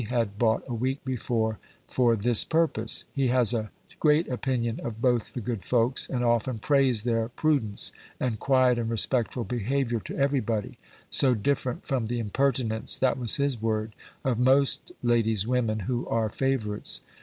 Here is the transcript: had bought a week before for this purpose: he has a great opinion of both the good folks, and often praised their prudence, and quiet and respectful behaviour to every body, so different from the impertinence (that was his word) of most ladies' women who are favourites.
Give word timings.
had 0.09 0.39
bought 0.39 0.63
a 0.67 0.73
week 0.73 1.05
before 1.05 1.59
for 1.87 2.15
this 2.15 2.43
purpose: 2.43 3.05
he 3.13 3.27
has 3.27 3.53
a 3.53 3.69
great 3.99 4.27
opinion 4.29 4.79
of 4.83 4.99
both 4.99 5.35
the 5.35 5.39
good 5.41 5.63
folks, 5.63 6.09
and 6.09 6.23
often 6.23 6.57
praised 6.57 7.05
their 7.05 7.29
prudence, 7.29 7.91
and 8.19 8.39
quiet 8.39 8.79
and 8.79 8.89
respectful 8.89 9.43
behaviour 9.43 9.99
to 9.99 10.17
every 10.17 10.39
body, 10.39 10.79
so 11.11 11.35
different 11.35 11.85
from 11.85 12.07
the 12.07 12.17
impertinence 12.17 12.97
(that 12.97 13.19
was 13.19 13.35
his 13.35 13.61
word) 13.61 13.93
of 14.25 14.39
most 14.39 14.91
ladies' 15.03 15.45
women 15.45 15.81
who 15.81 16.07
are 16.07 16.29
favourites. 16.29 17.01